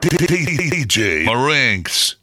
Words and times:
DJ 0.00 1.26
Marinks. 1.26 2.16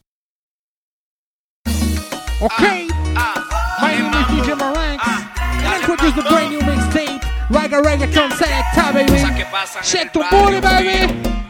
Okay. 2.42 2.88
My 2.88 3.94
name 3.94 4.08
is 4.08 4.26
DJ 4.34 4.58
Marinks. 4.58 5.06
And 5.06 5.68
I 5.68 5.82
produce 5.84 6.14
the 6.16 6.24
brand 6.24 6.50
new 6.54 6.60
mixtape. 6.62 7.22
Ragga 7.50 7.82
Reggaeton 7.84 8.32
Selecta, 8.32 8.94
baby. 8.94 9.18
Shake 9.84 10.12
tu 10.12 10.24
booty, 10.32 10.60
baby. 10.60 11.47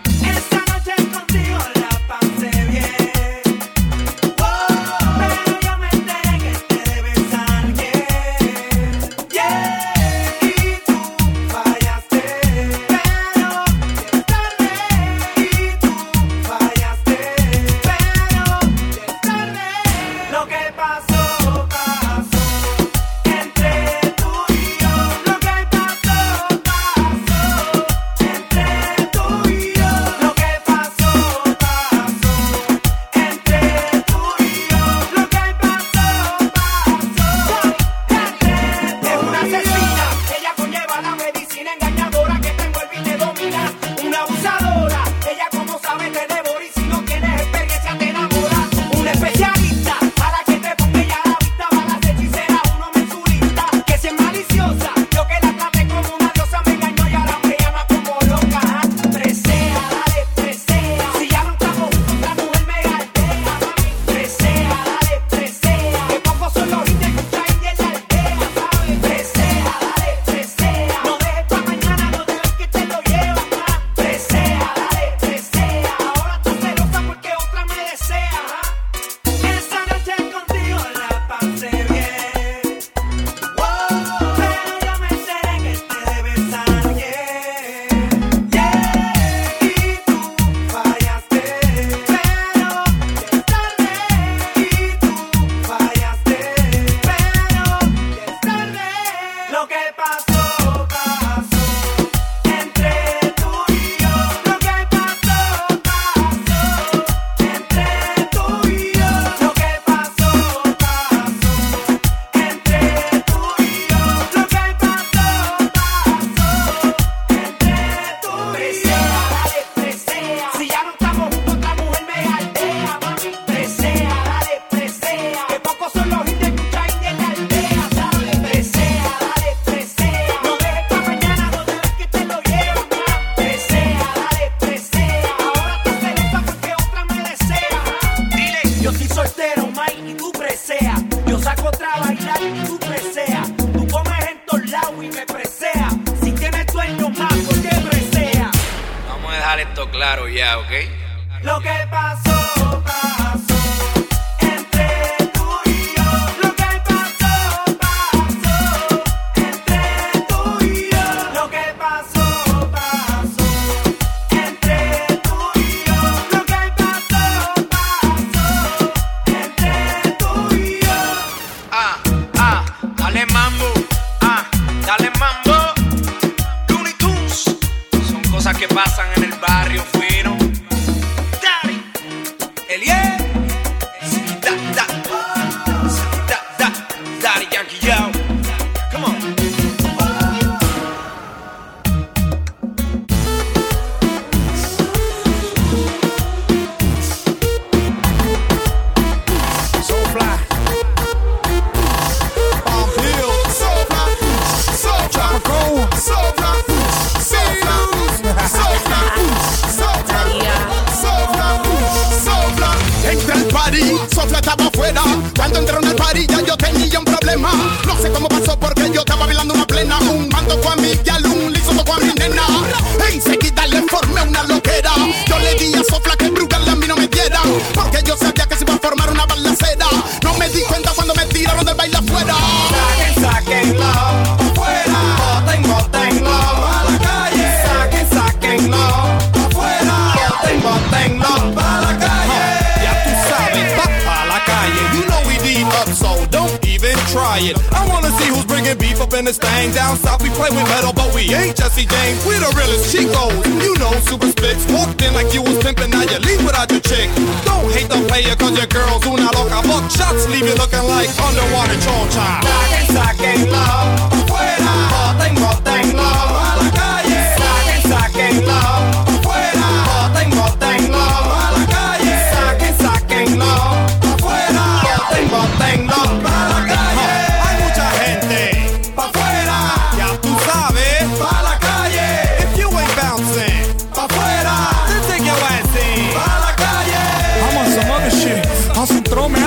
In 178.69 178.75
this 178.83 179.16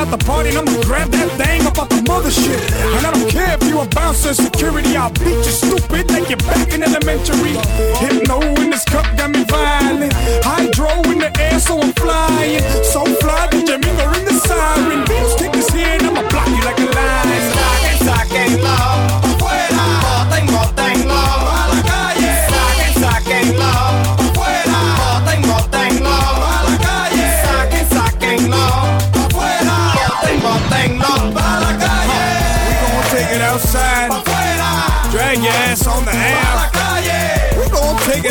out 0.00 0.10
the 0.10 0.24
party 0.24 0.48
and 0.48 0.58
I'm 0.58 0.64
gonna 0.64 0.82
grab 0.82 1.08
that 1.10 1.30
thing 1.36 1.66
up 1.66 1.78
off 1.78 1.88
the 1.90 2.02
mother 2.08 2.30
shit. 2.30 2.60
And 2.96 3.06
I 3.06 3.10
don't 3.12 3.28
care 3.28 3.52
if 3.54 3.62
you 3.68 3.78
a 3.80 3.86
bouncer, 3.86 4.32
security, 4.32 4.96
I'll 4.96 5.12
beat 5.12 5.44
you 5.46 5.54
stupid 5.62 6.08
take 6.08 6.30
you 6.30 6.36
back 6.48 6.72
in 6.72 6.82
elementary. 6.82 7.54
Hypno 8.00 8.40
in 8.62 8.70
this 8.70 8.84
cup 8.84 9.04
got 9.16 9.30
me 9.30 9.44
violent. 9.44 10.12
Hydro 10.42 10.90
in 11.12 11.18
the 11.18 11.30
air, 11.38 11.60
so 11.60 11.80
I'm 11.80 11.92
flying. 11.92 12.62
So 12.92 13.04
fly 13.20 13.48
that 13.52 13.68
you're 13.68 14.14
in 14.18 14.24
the 14.24 14.36
siren. 14.48 15.04
kick 15.38 15.52
this 15.52 15.68
here 15.68 15.86
and 15.86 16.06
I'ma 16.08 16.22
block 16.28 16.48
you 16.48 16.64
like 16.64 16.80
a 16.80 16.99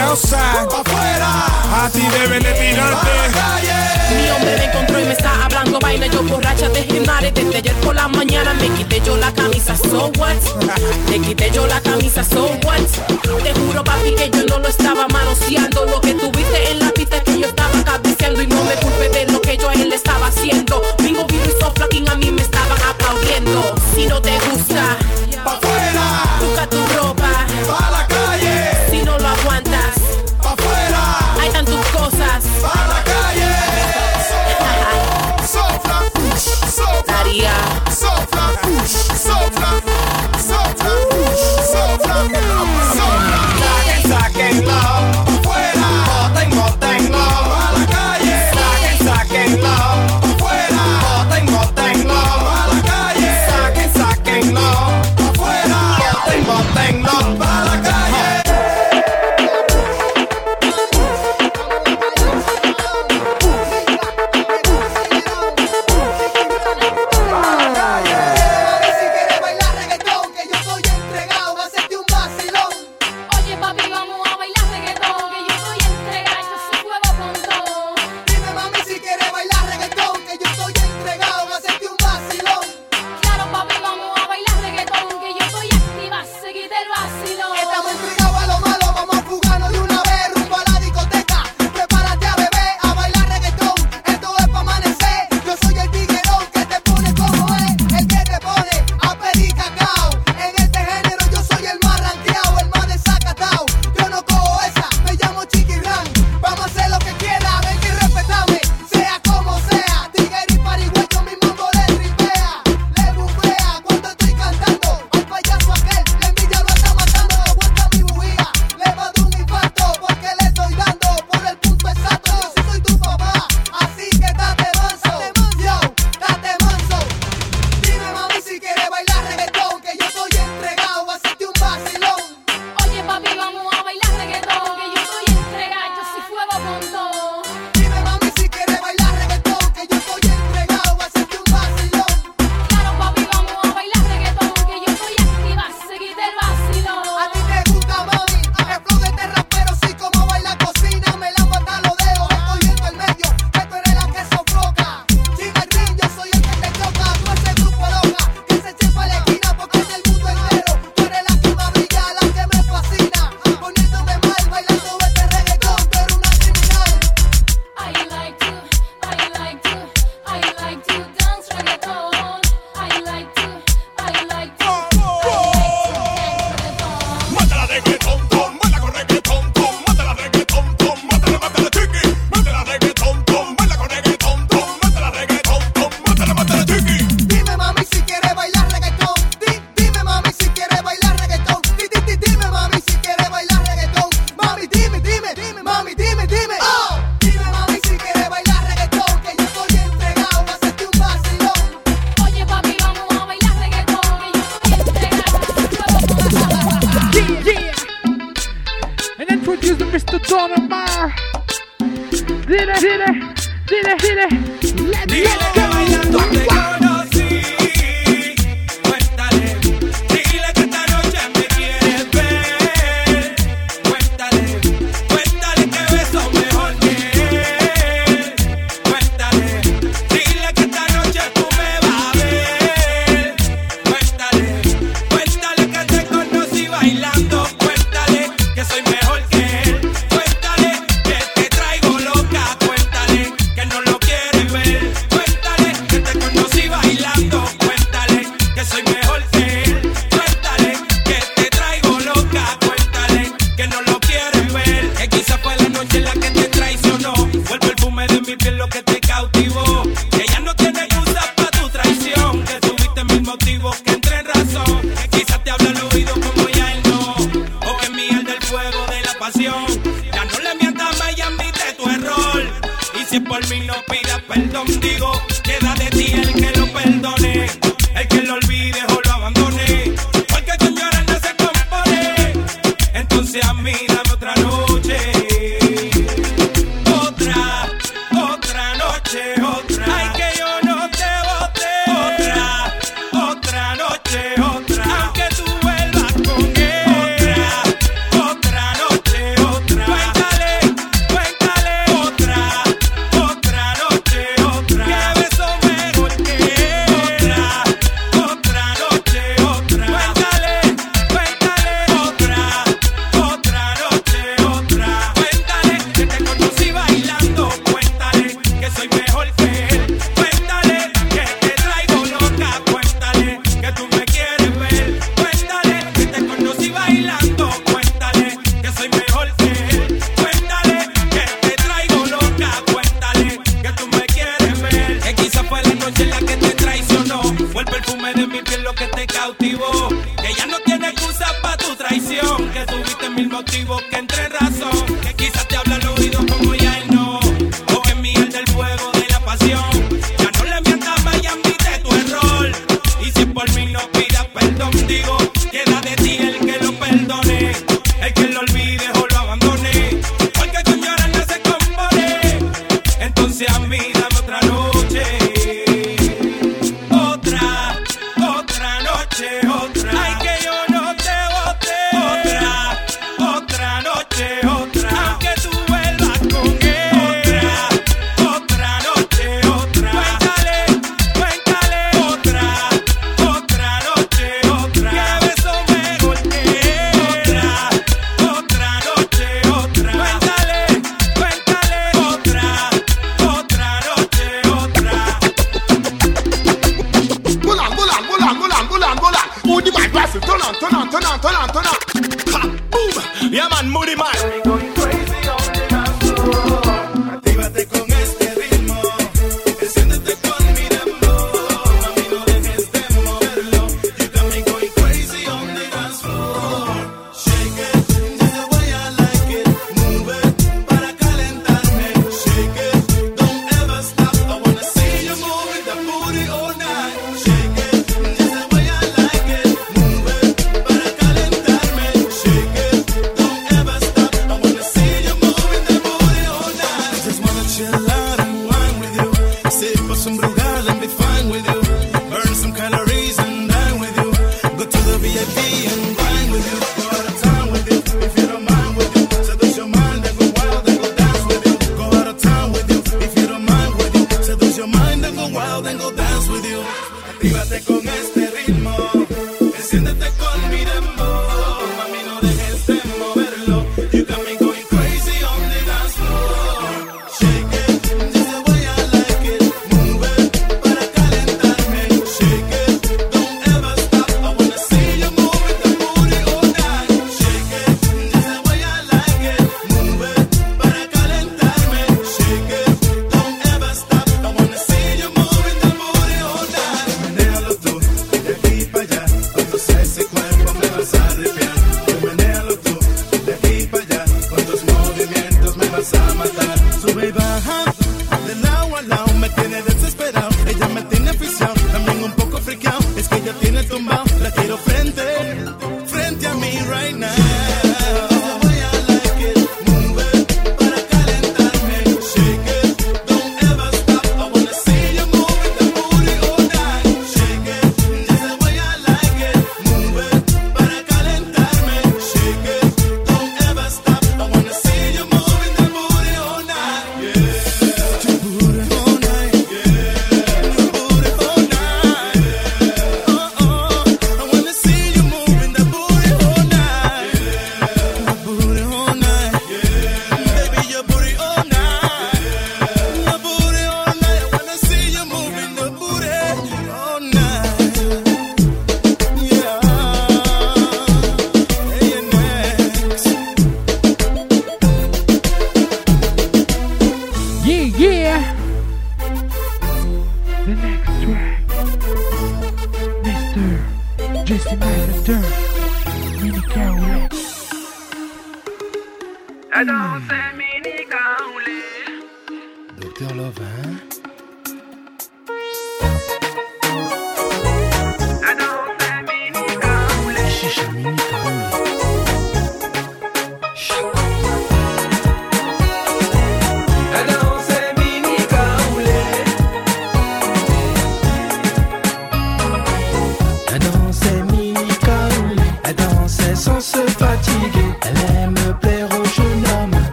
afuera. 0.00 1.28
A 1.84 1.90
ti 1.90 2.00
deben 2.00 2.42
de 2.42 2.52
tirarte. 2.52 3.10
Mi 4.10 4.30
hombre 4.30 4.56
me 4.58 4.64
encontró 4.64 5.00
y 5.00 5.04
me 5.04 5.12
está 5.12 5.44
hablando 5.44 5.78
vaina. 5.80 6.06
Yo 6.06 6.22
borracha 6.22 6.68
de 6.68 6.82
gimnasia 6.84 7.30
desde 7.30 7.56
ayer 7.56 7.74
por 7.80 7.94
la 7.94 8.08
mañana. 8.08 8.54
Me 8.54 8.68
quité 8.70 9.00
yo 9.04 9.16
la 9.16 9.32
camisa, 9.32 9.76
so 9.76 10.10
what? 10.18 10.36
Me 11.08 11.20
quité 11.20 11.50
yo 11.50 11.66
la 11.66 11.80
camisa, 11.80 12.24
so 12.24 12.46
what? 12.64 12.80
Te 13.42 13.52
juro, 13.54 13.84
papi, 13.84 14.14
que 14.14 14.30
yo 14.30 14.44
no 14.46 14.58
lo 14.58 14.68
estaba 14.68 15.06
manoseando. 15.08 15.84
Lo 15.86 16.00
que 16.00 16.14
tuviste 16.14 16.72
en 16.72 16.80
la 16.80 16.90
pista 16.90 17.16
es 17.18 17.24
que 17.24 17.40
yo 17.40 17.46
estaba 17.48 17.84
cabeceando. 17.84 18.42
Y 18.42 18.46
no 18.46 18.64
me 18.64 18.74
culpe 18.76 19.08
de 19.10 19.32
lo 19.32 19.40
que 19.40 19.56
yo 19.56 19.68
a 19.68 19.74
él 19.74 19.92
estaba 19.92 20.26
haciendo. 20.26 20.82
Bingo, 20.98 21.26
vino 21.26 21.44
y 21.44 21.60
soflacking 21.60 22.08
a 22.08 22.14
mí 22.16 22.30
me 22.30 22.42
estaban 22.42 22.78
aplaudiendo. 22.82 23.74
Si 23.94 24.06
no 24.06 24.20
te 24.20 24.38
gusta, 24.50 24.96
pa' 25.44 25.58
fuera. 25.60 26.38
Busca 26.40 26.66
tu 26.68 26.78
ropa. 26.96 27.46
Pa' 27.66 28.13
yeah. 37.34 37.93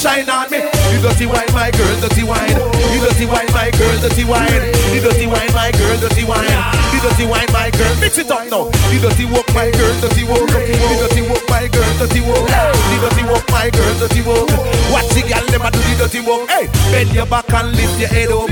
Sunshine 0.00 0.28
on 0.32 0.50
me. 0.50 0.64
You 0.92 1.00
dirty 1.04 1.26
wine, 1.26 1.52
my 1.52 1.70
girl, 1.70 2.00
dirty 2.00 2.24
wine. 2.24 2.56
You 2.92 3.00
dirty 3.04 3.26
wine, 3.26 3.48
my 3.52 3.70
girl, 3.76 3.96
dirty 4.00 4.24
wine. 4.24 4.48
You 4.96 5.00
dirty 5.00 5.26
wine, 5.26 5.52
my 5.52 5.70
girl, 5.72 5.96
dirty 6.00 6.24
wine. 6.24 6.48
You 6.92 7.00
dirty 7.04 7.26
wine, 7.28 7.48
my 7.52 7.70
girl, 7.70 7.94
mix 8.00 8.16
it 8.16 8.30
up 8.30 8.48
now. 8.48 8.72
You 8.92 9.00
dirty 9.00 9.26
walk, 9.28 9.46
my 9.52 9.70
girl, 9.70 9.92
dirty 10.00 10.24
walk. 10.24 10.48
You 10.48 10.96
dirty 11.04 11.22
walk, 11.28 11.44
my 11.48 11.68
girl, 11.68 11.90
dirty 12.00 12.20
walk. 12.24 12.48
You 12.48 12.98
dirty 13.04 13.24
walk, 13.28 13.44
my 13.52 13.68
girl, 13.68 13.94
dirty 14.00 14.22
walk. 14.24 14.48
Watch 14.88 15.08
the 15.12 15.22
girl, 15.28 15.44
them 15.52 15.62
a 15.62 15.70
do 15.70 15.78
the 15.78 15.94
dirty 16.00 16.20
walk. 16.24 16.48
Hey, 16.48 16.66
bend 16.90 17.12
your 17.12 17.26
back 17.26 17.52
and 17.52 17.68
lift 17.76 18.00
your 18.00 18.08
head 18.08 18.32
up. 18.32 18.48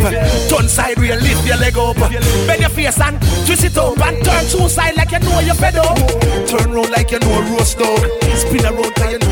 Turn 0.53 0.69
side 0.69 0.99
real, 0.99 1.17
lift 1.17 1.47
your 1.47 1.57
leg 1.57 1.77
up. 1.79 1.97
Bend 1.97 2.61
your 2.61 2.71
face 2.71 3.01
and 3.01 3.17
twist 3.49 3.65
it 3.65 3.77
up 3.79 3.99
and 4.05 4.21
turn 4.25 4.45
two 4.53 4.69
side 4.69 4.97
like 4.97 5.13
you 5.13 5.21
know 5.21 5.41
you're 5.41 5.57
fed 5.57 5.77
up. 5.77 5.97
Turn 6.47 6.73
round 6.73 6.91
like 6.91 7.11
you 7.11 7.19
know 7.21 7.41
a 7.41 7.43
roast 7.57 7.79
dog. 7.79 8.05
Spin 8.37 8.65
around 8.65 8.93
like 9.01 9.17
you 9.17 9.19
know 9.19 9.28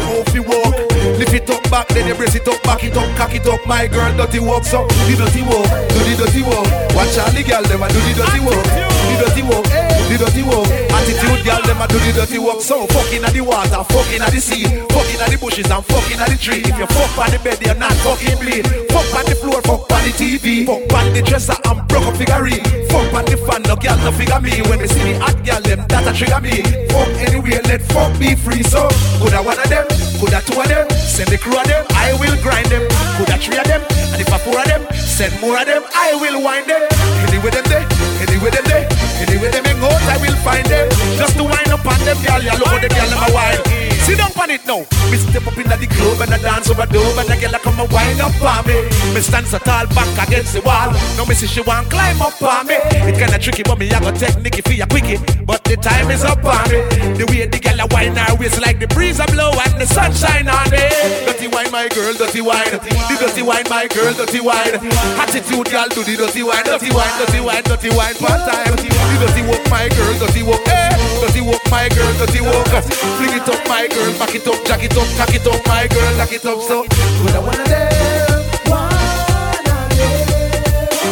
then 1.97 2.07
you 2.07 2.15
brace 2.15 2.35
it 2.35 2.47
up, 2.47 2.63
back 2.63 2.85
it 2.85 2.95
up, 2.95 3.09
cock 3.17 3.35
it 3.35 3.47
up. 3.47 3.65
My 3.67 3.87
girl, 3.87 4.13
Do 4.13 4.19
the 4.19 4.27
dirty 4.27 4.41
walk, 4.41 4.65
so 4.65 4.87
do 4.87 5.17
the 5.17 5.25
dirty 5.25 5.43
walk, 5.43 5.65
do 5.65 6.01
the 6.05 6.15
dirty 6.21 6.43
walk. 6.43 6.69
Watch 6.93 7.17
all 7.17 7.33
the 7.33 7.43
girl, 7.43 7.63
them 7.65 7.83
a 7.83 7.89
do 7.89 8.01
the 8.05 8.13
dirty 8.21 8.41
walk, 8.45 8.65
the 8.69 9.17
dirty 9.25 9.43
walk, 9.43 9.65
the 10.09 10.19
dirty 10.19 10.43
work. 10.43 10.67
Attitude, 10.95 11.43
girl, 11.45 11.63
them 11.63 11.81
a 11.83 11.87
do 11.89 11.99
the 11.99 12.13
dirty 12.15 12.39
work. 12.39 12.61
So 12.61 12.87
fucking 12.87 13.25
at 13.25 13.33
the 13.33 13.43
water, 13.43 13.83
fucking 13.93 14.23
at 14.23 14.31
the 14.33 14.41
sea, 14.41 14.65
fucking 14.93 15.21
at 15.21 15.29
the 15.31 15.39
bushes 15.39 15.69
and 15.71 15.85
fucking 15.85 16.21
at 16.21 16.29
the 16.31 16.39
tree. 16.39 16.63
If 16.63 16.77
you 16.79 16.87
fuck 16.87 17.13
on 17.19 17.31
the 17.31 17.39
bed, 17.43 17.59
you're 17.63 17.75
not 17.75 17.93
fucking 18.05 18.39
bleed. 18.39 18.67
Fuck 18.91 19.09
on 19.15 19.25
the 19.27 19.37
floor, 19.37 19.61
fuck 19.63 19.91
on 19.91 20.03
the 20.07 20.13
TV, 20.15 20.67
fuck 20.67 20.87
on 20.95 21.13
the 21.13 21.23
dresser 21.23 21.57
and 21.57 21.81
broke 21.89 22.07
up 22.07 22.17
figurine. 22.17 22.63
Fuck 22.89 23.13
on 23.13 23.25
the 23.27 23.37
fan, 23.37 23.63
no 23.67 23.75
girl, 23.77 23.99
no 24.05 24.11
figure 24.13 24.41
me. 24.41 24.63
When 24.71 24.79
they 24.79 24.89
see 24.89 25.03
me 25.03 25.15
hot 25.19 25.37
girl, 25.45 25.61
them 25.61 25.83
that 25.89 26.07
a 26.07 26.13
trigger 26.15 26.41
me. 26.41 26.63
Fuck 26.93 27.13
anywhere, 27.27 27.63
let 27.67 27.83
fuck 27.91 28.13
be 28.19 28.35
free. 28.35 28.63
So 28.63 28.89
coulda 29.19 29.43
one 29.43 29.59
of 29.59 29.69
them, 29.69 29.87
coulda 30.21 30.41
two 30.47 30.61
of 30.61 30.69
them, 30.69 30.87
send 30.97 31.29
the 31.29 31.39
crew 31.39 31.59
of 31.59 31.67
them, 31.67 31.85
I 31.93 32.15
will 32.21 32.37
grind 32.43 32.71
them. 32.71 32.87
Coulda 33.19 33.37
three 33.37 33.59
of 33.59 33.67
them, 33.67 33.83
and 34.13 34.21
if 34.23 34.31
I 34.33 34.39
four 34.39 34.59
of 34.59 34.67
them, 34.67 34.83
send 34.95 35.35
more 35.41 35.59
of 35.59 35.67
them, 35.67 35.83
I 35.93 36.15
will 36.21 36.41
wind 36.43 36.67
them. 36.71 36.83
Anyway 37.29 37.51
them 37.51 37.67
there, 37.69 37.85
anyway 38.25 38.51
them 38.51 38.65
there, 38.71 38.85
anyway 39.29 39.51
them 39.51 39.65
hang 39.65 39.83
out, 39.83 40.03
I 40.09 40.17
will 40.21 40.37
find 40.45 40.67
them. 40.67 40.89
Just 41.19 41.37
to 41.37 41.45
wind 41.45 41.69
up 41.69 41.85
on 41.87 41.99
them, 42.05 42.17
girl, 42.23 42.43
you 42.43 42.51
look 42.59 42.69
how 42.69 42.79
the 42.79 42.89
girl 42.89 43.09
them 43.11 43.31
a 43.31 43.35
wine. 43.35 43.96
Sit 44.07 44.19
down 44.19 44.31
on 44.39 44.51
it 44.51 44.65
now. 44.67 44.87
Me 45.11 45.19
step 45.19 45.47
up 45.47 45.59
in 45.59 45.67
the 45.67 45.87
club 45.91 46.23
and 46.23 46.31
I 46.31 46.39
dance 46.39 46.71
over 46.71 46.87
dove 46.87 47.19
and 47.19 47.27
the 47.27 47.37
girl 47.43 47.55
a 47.55 47.59
come 47.59 47.81
and 47.81 47.91
wind 47.91 48.21
up 48.23 48.39
on 48.39 48.63
me. 48.67 48.87
Me 49.11 49.21
stand 49.21 49.47
so 49.47 49.59
tall 49.59 49.87
back 49.99 50.29
against 50.29 50.55
the 50.55 50.63
wall. 50.63 50.95
Now 51.19 51.25
me 51.27 51.35
see 51.35 51.47
she 51.47 51.61
want 51.63 51.91
climb 51.91 52.23
up 52.23 52.41
on 52.41 52.67
me. 52.67 52.79
It 53.03 53.19
kinda 53.19 53.39
tricky, 53.39 53.63
but 53.65 53.79
me 53.79 53.91
I 53.91 53.99
got 53.99 54.15
technique 54.15 54.63
for 54.63 54.73
ya 54.73 54.87
quickie. 54.87 55.19
But 55.43 55.65
the 55.65 55.77
time 55.77 56.11
is 56.11 56.23
up 56.23 56.45
on 56.45 56.71
me. 56.71 56.87
The 57.19 57.27
way 57.27 57.47
the 57.47 57.59
girl 57.59 57.83
a 57.83 57.87
wind 57.91 58.19
her 58.19 58.35
waist 58.39 58.61
like 58.61 58.79
the 58.79 58.87
breeze 58.87 59.19
a 59.19 59.27
blow 59.27 59.51
and 59.51 59.75
the 59.75 59.87
sunshine 59.87 60.47
on 60.47 60.71
me. 60.71 60.87
Dirty 61.27 61.49
wine, 61.51 61.71
my 61.73 61.89
girl, 61.91 62.15
dirty 62.15 62.43
wine. 62.43 62.71
The 62.71 63.17
dirty 63.19 63.43
wine, 63.43 63.67
my 63.67 63.89
girl, 63.91 64.15
dirty 64.15 64.39
wine. 64.39 64.79
Attitude, 65.19 65.67
girl, 65.67 65.89
do 65.91 66.07
the 66.07 66.15
dirty 66.15 66.43
wine, 66.47 66.63
dirty 66.63 66.95
wine, 66.95 67.15
dirty 67.19 67.41
wine, 67.41 67.65
dirty 67.67 67.91
wine, 67.91 68.15
part 68.23 68.39
time. 68.47 68.71
The 68.71 69.17
dirty 69.19 69.43
walk, 69.49 69.65
my 69.71 69.89
girl, 69.97 70.15
dirty 70.21 70.43
walk, 70.43 70.63
eh? 70.69 70.95
Dirty 71.25 71.41
walk, 71.41 71.63
my 71.71 71.89
girl, 71.91 72.13
dirty 72.21 72.43
walk. 72.45 72.69
Fling 73.17 73.33
it 73.33 73.49
up, 73.49 73.63
my 73.67 73.89
girl, 73.89 73.96
back 74.19 74.35
it 74.35 74.47
up, 74.47 74.65
jack 74.67 74.83
it 74.83 74.97
up, 74.97 75.07
cock 75.17 75.35
it 75.35 75.47
up, 75.47 75.67
my 75.67 75.87
girl, 75.89 76.17
lock 76.19 76.33
it 76.33 76.45
up. 76.45 76.61
So, 76.61 76.85
could 76.85 77.35
I 77.35 77.39
one 77.39 77.61
of 77.61 77.67
them? 77.69 78.45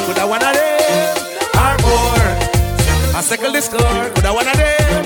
Could 0.07 0.19
I 0.19 0.25
of 0.25 0.55
them? 0.57 1.17
Or 1.65 1.77
more? 1.85 2.29
I 3.17 3.21
circle 3.23 3.53
the 3.53 3.61
score. 3.61 3.81
Could 4.15 4.27
I 4.27 4.31
of 4.31 4.57
them? 4.57 5.05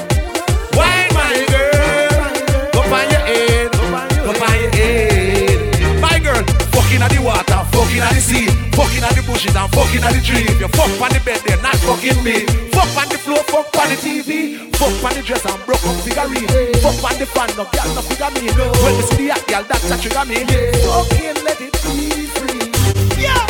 Why, 0.75 1.09
my 1.15 1.35
girl? 1.53 2.73
Go 2.73 2.81
on 2.83 3.11
your 3.11 3.25
head, 3.31 3.73
go 3.73 3.83
on 3.87 4.59
your 4.61 4.73
head. 4.75 5.59
My 6.01 6.19
girl, 6.19 6.43
fucking 6.73 7.03
at 7.03 7.11
the 7.11 7.21
water, 7.23 7.48
fucking 7.89 8.05
at 8.05 8.13
the 8.13 8.21
sea, 8.21 8.47
fucking 8.77 9.05
at 9.05 9.15
the 9.17 9.23
bushes 9.25 9.57
and 9.57 9.71
fucking 9.73 10.05
at 10.05 10.13
the 10.13 10.21
tree. 10.21 10.45
If 10.45 10.61
you 10.61 10.69
fuck 10.69 10.93
on 11.01 11.09
the 11.09 11.21
bed, 11.25 11.41
they're 11.47 11.61
not 11.63 11.77
fucking 11.89 12.21
me. 12.23 12.45
Fuck 12.77 12.93
on 13.01 13.09
the 13.09 13.17
floor, 13.17 13.41
fuck 13.49 13.73
on 13.81 13.89
the 13.89 13.97
TV, 13.97 14.61
fuck 14.77 14.93
on 15.05 15.17
the 15.17 15.23
dress 15.25 15.45
and 15.49 15.57
broke 15.65 15.85
up 15.89 15.97
figurine. 16.05 16.49
Fuck 16.85 17.01
on 17.01 17.17
the 17.17 17.27
fan, 17.27 17.49
no 17.57 17.65
girl, 17.65 17.89
no 17.97 18.03
figure 18.05 18.31
me. 18.37 18.53
When 18.53 18.95
you 18.97 19.05
see 19.09 19.17
the 19.17 19.33
hot 19.33 19.47
girl, 19.49 19.65
that's 19.65 19.89
a 19.89 19.97
trigger 19.97 20.25
me. 20.29 20.45
Fucking 20.85 21.39
let 21.45 21.61
it 21.65 21.73
be 21.81 22.29
free. 22.37 22.69
Yeah, 23.17 23.41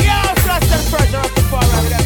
yeah, 0.00 0.32
trust 0.40 0.72
and 0.72 0.84
pressure 0.88 1.20
of 1.20 1.34
the 1.36 1.42
far 1.52 1.60
right 1.60 2.05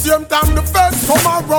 same 0.00 0.24
time 0.24 0.54
the 0.54 0.62
feds 0.62 1.06
come 1.06 1.26
around. 1.26 1.49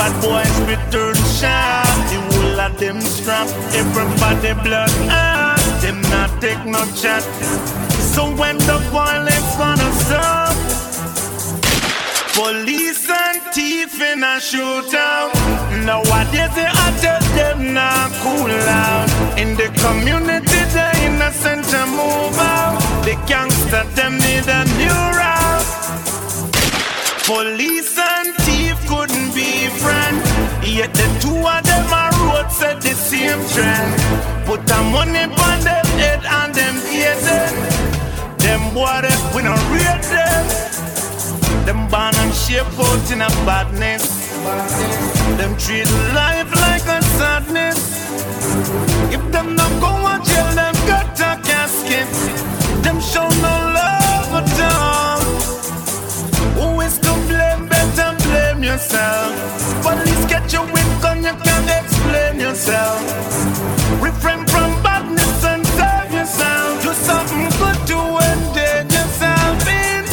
Bad 0.00 0.14
boys 0.24 0.56
return 0.72 1.14
shot. 1.36 1.96
The 2.10 2.18
whole 2.28 2.60
of 2.66 2.72
them 2.78 3.00
strap, 3.02 3.48
everybody 3.80 4.52
blood 4.64 4.92
ah, 5.12 5.56
them 5.82 6.00
not 6.12 6.30
take 6.40 6.64
no 6.64 6.82
chat. 7.00 7.22
So 8.12 8.22
when 8.40 8.56
the 8.68 8.78
violence 8.96 9.50
gonna 9.60 9.90
stop, 10.04 10.56
police 12.32 13.06
and 13.24 13.42
thief 13.54 14.00
in 14.00 14.24
a 14.24 14.36
shootout. 14.48 15.32
Nowadays 15.84 16.52
they 16.56 16.70
I 16.84 16.88
tell 17.04 17.24
them 17.38 17.74
not 17.74 18.10
cool 18.24 18.54
out. 18.84 19.08
In 19.42 19.50
the 19.60 19.68
community, 19.84 20.60
the 20.76 20.88
innocent 21.06 21.62
to 21.72 21.82
move 21.98 22.38
out. 22.52 22.76
The 23.04 23.14
gangster 23.28 23.84
them 23.96 24.14
need 24.24 24.46
a 24.58 24.62
new 24.80 25.00
route. 25.18 25.68
Police 27.26 27.98
and 27.98 28.34
thief 28.36 28.49
friends. 30.70 30.78
Yet 30.78 30.94
the 30.94 31.20
two 31.20 31.36
of 31.36 31.62
them 31.64 31.92
are 31.92 32.12
road 32.26 32.50
set 32.50 32.80
the 32.80 32.94
same 32.94 33.40
trend. 33.48 34.46
Put 34.46 34.66
the 34.66 34.82
money 34.90 35.24
on 35.24 35.60
them 35.64 35.86
head 35.98 36.24
and 36.24 36.54
them 36.54 36.76
ears. 36.92 37.24
Them 38.38 38.74
boy 38.74 39.02
them, 39.02 39.34
we 39.34 39.42
don't 39.42 39.70
rate 39.70 40.02
them. 40.02 40.46
Them 41.66 41.88
born 41.88 42.14
and 42.14 42.34
shape 42.34 42.66
out 42.78 43.10
in 43.12 43.20
a 43.22 43.28
badness. 43.46 44.30
Them 45.36 45.56
treat 45.56 45.90
life 46.14 46.50
like 46.56 46.86
a 46.86 47.02
sadness. 47.18 47.78
If 49.12 49.22
them 49.32 49.54
not 49.54 49.72
go 49.80 49.86
on 49.86 50.24
jail, 50.24 50.50
them 50.54 50.74
got 50.86 51.20
a 51.20 51.40
casket. 51.42 52.08
Them 52.82 53.00
show 53.00 53.28
no 53.42 53.72
love 53.74 53.79
yourself. 58.80 59.82
Police 59.82 60.24
get 60.26 60.52
you 60.52 60.62
with 60.72 61.02
gun, 61.02 61.22
you 61.22 61.34
can't 61.44 61.70
explain 61.84 62.40
yourself. 62.40 63.00
Refrain 64.00 64.46
from 64.46 64.70
badness 64.82 65.44
and 65.44 65.66
save 65.66 66.12
yourself. 66.12 66.82
Do 66.82 66.92
something 66.92 67.48
good 67.60 67.78
to 67.90 67.98
endanger 68.28 68.96
yourself 68.96 69.68
in. 69.68 70.04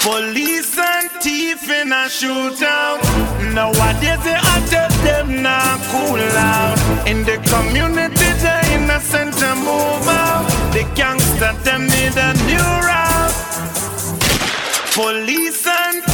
Police 0.00 0.78
and 0.78 1.10
thief 1.22 1.68
in 1.70 1.92
a 1.92 2.04
shootout. 2.08 3.00
Nowadays 3.52 4.22
they 4.24 4.38
I 4.54 4.56
tell 4.72 4.92
them 5.04 5.42
not 5.42 5.80
cool 5.92 6.24
out. 6.54 6.78
In 7.06 7.24
the 7.24 7.36
community, 7.52 8.30
the 8.44 8.56
innocent 8.76 9.36
move 9.66 10.08
out. 10.08 10.46
The 10.72 10.84
gangster 10.94 11.52
them 11.64 11.82
need 11.86 12.16
a 12.16 12.32
new 12.48 12.68
route. 12.88 13.08
Police 14.94 15.66
and 15.66 16.07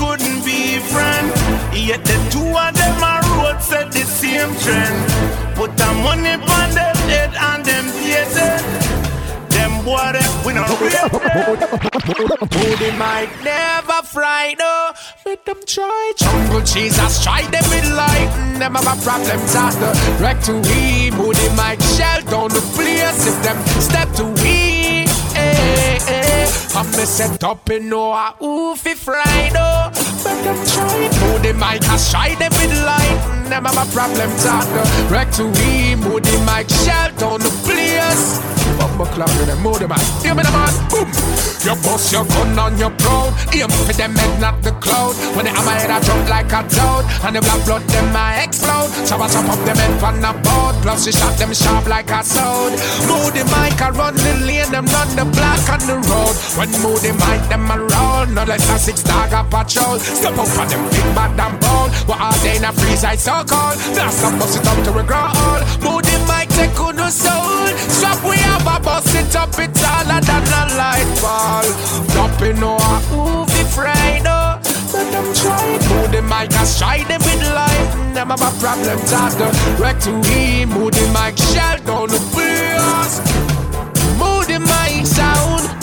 couldn't 0.00 0.42
be 0.44 0.78
friends. 0.92 1.36
Yet 1.76 2.02
the 2.04 2.16
two 2.32 2.48
of 2.64 2.72
them 2.80 3.04
are 3.04 3.22
road 3.36 3.60
set 3.60 3.92
the 3.92 4.04
same 4.20 4.52
trend. 4.64 4.98
Put 5.54 5.76
the 5.76 5.90
money 6.06 6.34
on 6.56 6.68
them 6.78 6.96
head 7.12 7.32
and 7.48 7.62
them 7.62 7.84
theater. 8.00 8.52
Them 9.54 9.84
boy 9.84 10.12
them 10.16 10.30
we 10.44 10.52
not 10.54 10.68
Booty 12.54 12.90
might 12.96 13.30
never 13.44 14.00
fry 14.02 14.54
no. 14.58 14.92
Let 15.26 15.44
them 15.44 15.60
try. 15.66 16.12
Jungle 16.16 16.62
Jesus 16.62 17.22
try 17.22 17.42
them 17.54 17.66
with 17.68 17.88
light. 17.92 18.30
Them 18.58 18.74
have 18.76 18.88
a 18.94 18.96
problem 19.02 19.38
the 19.82 19.90
wreck 20.20 20.40
to 20.44 20.54
we. 20.68 21.10
Booty 21.10 21.48
might 21.56 21.82
shell 21.94 22.22
down 22.32 22.48
the 22.48 22.62
place 22.74 23.26
if 23.26 23.36
them 23.42 23.58
step 23.80 24.08
to 24.16 24.24
I'm 26.74 26.86
a 26.86 27.06
set 27.06 27.42
up 27.44 27.68
in 27.70 27.88
no 27.88 28.12
a 28.12 28.34
oofy 28.40 28.94
Friday. 28.94 29.52
Let 30.24 30.44
them 30.44 30.66
try. 30.66 31.08
Booty 31.20 31.52
might 31.52 31.84
has 31.84 32.10
try 32.10 32.34
them 32.36 32.52
with 32.52 32.72
light. 32.84 33.18
Have 33.50 33.66
a 33.66 33.92
problem 33.92 34.30
the 34.38 35.08
wreck 35.10 35.30
to 35.32 35.46
we. 35.46 35.94
Booty 35.96 36.36
might 36.44 36.70
shell 36.70 37.10
down 37.16 37.40
the 37.40 37.50
place. 37.64 38.59
Bumbo 38.80 39.04
clock 39.12 39.28
with 39.36 39.46
them, 39.46 39.60
move 39.60 39.78
them 39.78 39.92
out. 39.92 40.00
Hear 40.24 40.34
me 40.34 40.40
the 40.40 40.52
man, 40.56 40.72
boom. 40.88 41.08
You 41.60 41.76
bust 41.84 42.08
your 42.08 42.24
gun 42.24 42.56
on 42.56 42.78
your 42.80 42.88
proud. 42.96 43.36
Aim 43.52 43.68
for 43.68 43.92
them 43.92 44.16
head, 44.16 44.40
not 44.40 44.56
the 44.64 44.72
cloud. 44.80 45.12
When 45.36 45.44
the 45.44 45.52
hammer 45.52 45.76
head, 45.76 45.92
I 45.92 46.00
jump 46.00 46.24
like 46.32 46.48
a 46.48 46.64
toad. 46.64 47.04
And 47.20 47.36
the 47.36 47.44
black 47.44 47.60
blood, 47.68 47.84
them 47.92 48.16
I 48.16 48.40
explode. 48.48 48.88
So 49.04 49.20
I 49.20 49.28
chop 49.28 49.44
up 49.52 49.60
them 49.68 49.76
head 49.76 49.92
from 50.00 50.24
the 50.24 50.32
board. 50.40 50.74
Plus 50.80 51.04
we 51.04 51.12
shot 51.12 51.36
them 51.36 51.52
sharp 51.52 51.84
like 51.92 52.08
a 52.08 52.24
sword. 52.24 52.72
Move 53.04 53.36
the 53.36 53.44
mic, 53.52 53.76
I 53.84 53.92
run 53.92 54.16
the 54.16 54.32
lane, 54.48 54.72
them 54.72 54.88
run 54.88 55.08
the 55.12 55.28
block 55.28 55.60
on 55.68 55.84
the 55.84 56.00
road. 56.08 56.34
When 56.56 56.72
move 56.80 57.04
the 57.04 57.12
mic, 57.12 57.44
them 57.52 57.68
around. 57.68 58.32
Not 58.32 58.48
less 58.48 58.64
than 58.64 58.80
six 58.80 59.04
dog 59.04 59.36
a 59.36 59.44
patrol. 59.44 60.00
Step 60.00 60.40
up 60.40 60.48
for 60.48 60.64
them 60.64 60.88
big 60.88 61.08
bad 61.12 61.36
and 61.36 61.60
bold. 61.60 61.92
What 62.08 62.16
are 62.24 62.32
they 62.40 62.56
in 62.56 62.64
a 62.64 62.72
freeze, 62.72 63.04
I 63.04 63.20
so 63.20 63.44
cold. 63.44 63.76
Now 63.92 64.08
stop 64.08 64.40
bust 64.40 64.56
it 64.56 64.64
up 64.64 64.80
to 64.88 64.96
a 64.96 65.04
growl. 65.04 65.60
Move 65.84 66.08
the 66.08 66.16
mic, 66.24 66.48
take 66.56 66.72
on 66.80 66.96
the 66.96 67.12
soul. 67.12 67.68
Strap 67.92 68.24
we 68.24 68.40
have 68.48 68.64
a 68.76 68.80
bust 68.80 69.14
it 69.14 69.34
up, 69.36 69.50
it's 69.58 69.80
taller 69.80 70.20
than 70.20 70.44
a 70.60 70.62
light 70.76 71.10
ball. 71.22 71.66
Drop 72.12 72.42
in 72.42 72.60
no 72.60 72.76
a 72.76 73.00
movie 73.10 73.64
Friday. 73.74 74.60
Let 74.92 75.06
them 75.12 75.34
try. 75.34 75.78
Move 75.88 76.12
the 76.12 76.22
mic, 76.22 76.52
I 76.52 76.64
try 76.78 77.04
them 77.04 77.20
with 77.22 77.42
life. 77.54 78.14
Them 78.14 78.30
have 78.30 78.42
a 78.42 78.52
problem, 78.60 78.98
talk 79.06 79.32
the 79.38 79.48
wreck 79.80 79.98
to 80.00 80.12
him. 80.30 80.70
Move 80.70 80.92
the 80.92 81.06
mic, 81.16 81.36
shell 81.38 81.78
down 81.86 82.08
the 82.08 82.20
bass. 82.34 83.20
Move 84.18 84.46
the 84.46 84.58
mic 84.60 85.06
sound. 85.06 85.79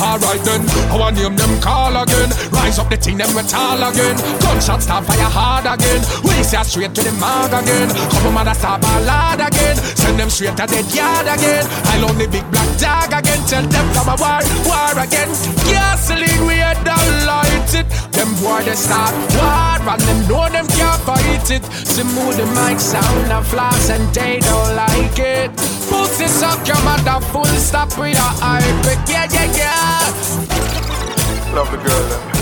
Alright 0.00 0.40
then, 0.48 0.64
want 0.96 1.16
name 1.16 1.36
them 1.36 1.60
call 1.60 1.92
again. 1.92 2.30
Rise 2.50 2.78
up 2.78 2.88
the 2.88 2.96
thing, 2.96 3.18
them 3.18 3.28
we 3.36 3.42
tall 3.42 3.76
again. 3.76 4.16
Gunshots 4.40 4.84
start 4.84 5.04
fire 5.04 5.28
hard 5.28 5.68
again. 5.68 6.00
We 6.24 6.40
say 6.42 6.62
straight 6.64 6.94
to 6.94 7.02
the 7.04 7.12
mark 7.20 7.52
again. 7.52 7.88
Couple 8.08 8.32
mother 8.32 8.54
start 8.54 8.80
ballad 8.80 9.44
again. 9.44 9.76
Send 9.76 10.18
them 10.18 10.30
straight 10.30 10.56
to 10.56 10.64
the 10.66 10.80
yard 10.96 11.28
again. 11.28 11.68
I 11.92 12.00
love 12.00 12.16
the 12.16 12.26
big 12.32 12.48
black 12.50 12.70
dog 12.80 13.12
again. 13.12 13.40
Tell 13.44 13.62
them 13.62 13.86
come 13.92 14.08
a 14.08 14.16
war, 14.16 14.40
war 14.64 14.96
again. 15.04 15.28
Gasoline 15.68 16.46
we 16.48 16.56
had 16.56 16.80
to 16.80 16.96
light 17.28 17.72
it. 17.76 17.86
Them 18.16 18.32
boy 18.40 18.64
they 18.64 18.74
start 18.74 19.12
war 19.36 19.69
and 19.88 20.00
them 20.02 20.28
know 20.28 20.48
them 20.48 20.66
can't 20.68 21.00
fight 21.02 21.50
it. 21.50 21.64
So 21.86 22.04
move 22.04 22.36
the 22.36 22.46
mic 22.58 22.80
sound 22.80 23.32
and 23.32 23.46
floss 23.46 23.90
and 23.90 24.12
they 24.14 24.40
don't 24.40 24.76
like 24.76 25.18
it. 25.18 25.50
Put 25.88 26.08
Pussy 26.08 26.26
suck 26.28 26.66
your 26.66 26.80
mother 26.82 27.20
full 27.26 27.44
stop 27.44 27.96
with 27.98 28.16
a 28.16 28.30
hype. 28.42 29.08
Yeah, 29.08 29.26
yeah, 29.30 29.48
yeah. 29.56 31.54
Love 31.54 31.70
the 31.70 31.78
girl. 31.78 32.04
Eh? 32.04 32.08
Then. 32.08 32.40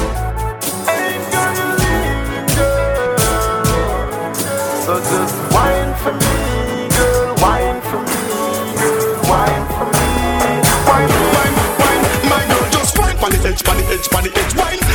So 4.89 4.97
just 5.01 5.37
wine 5.53 5.93
for 6.01 6.13
me, 6.17 6.89
girl, 6.97 7.35
wine 7.45 7.81
for 7.93 8.01
me, 8.09 8.21
girl, 8.81 9.21
wine 9.29 9.67
for 9.77 9.85
me. 9.85 10.09
Wine, 10.89 11.13
wine, 11.37 11.57
wine, 11.77 12.05
my 12.31 12.43
girl, 12.49 12.67
just 12.71 12.99
wine 12.99 13.17
pon 13.19 13.31
the 13.33 13.39
edge, 13.47 13.63
pon 13.63 13.77
the 13.77 13.85
edge, 13.93 14.09
pon 14.09 14.23
the 14.25 14.31
edge, 14.35 14.55
wine 14.57 14.88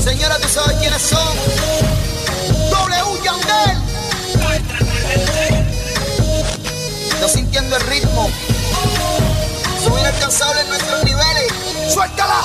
señora, 0.00 0.38
tú 0.38 0.48
sabes 0.48 0.76
quiénes 0.78 1.02
son. 1.02 1.36
W 2.70 3.22
Yandel. 3.24 3.78
No 7.20 7.28
sintiendo 7.28 7.76
el 7.76 7.82
ritmo. 7.82 8.30
Son 9.82 9.98
inalcanzables 9.98 10.66
nuestros 10.68 11.04
niveles. 11.04 11.52
¡Suéltala! 11.92 12.42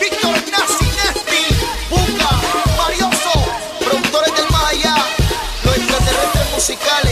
¡Víctor 0.00 0.34
Nazi 0.50 0.84
Nesti! 0.84 1.54
¡Bunga! 1.90 2.30
¡Varioso! 2.78 3.32
¡Productores 3.78 4.34
del 4.34 4.50
más 4.50 4.64
allá! 4.72 4.94
¡Los 5.64 5.76
extraterrestres 5.76 6.50
musicales! 6.52 7.09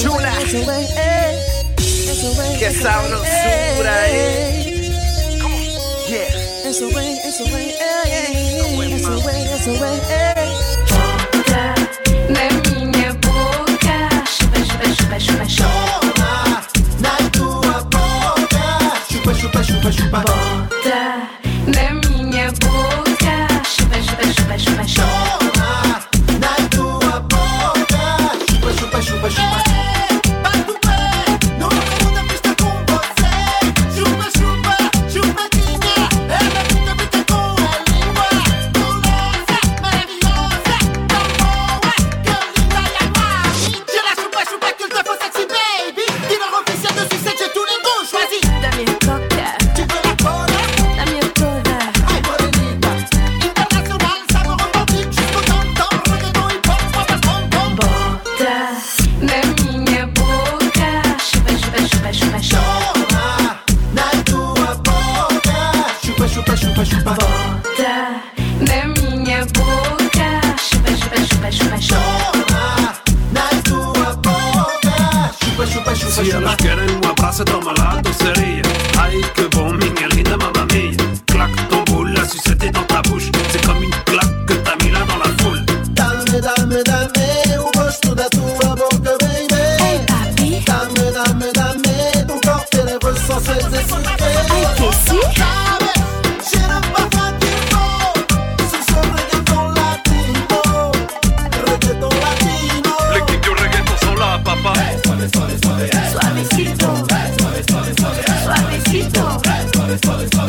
Juna. 0.00 0.30
Que 2.58 2.70
sabrosura, 2.70 4.08
eh. 4.08 4.92
Come 5.40 5.54
on, 5.54 5.62
yeah. 6.08 6.68
It's 6.68 6.80
Na 12.28 12.44
minha 12.70 13.12
boca, 13.14 13.96
chupa, 14.24 14.58
chupa, 14.68 14.86
chupa, 14.94 15.18
chupa, 15.18 15.46
chupa. 15.46 15.66
Toma, 16.14 16.62
na 17.00 17.12
tua 17.32 17.78
boca, 17.90 18.64
chupa, 19.10 19.32
chupa, 19.34 19.60
chupa, 19.64 19.90
chupa. 19.90 20.57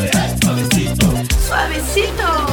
Suavecito. 0.07 1.25
Suavecito. 1.45 2.48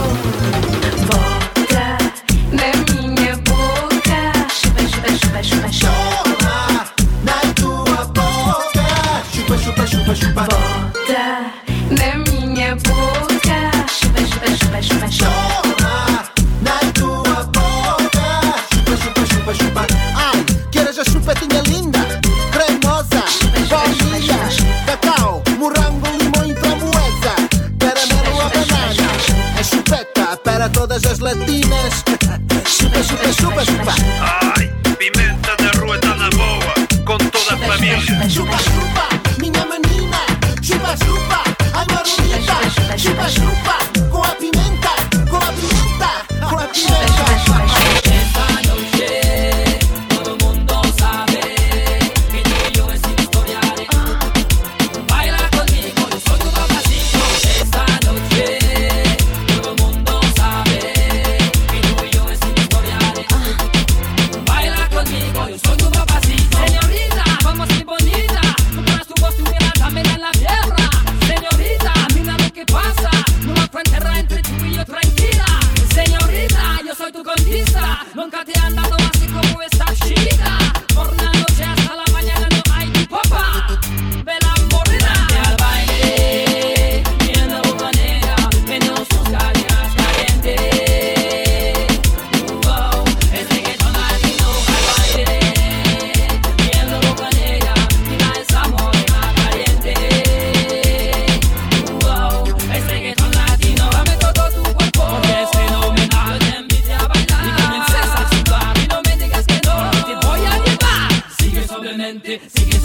it. 112.43 112.76